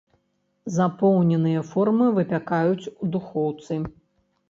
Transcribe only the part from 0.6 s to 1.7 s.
Запоўненыя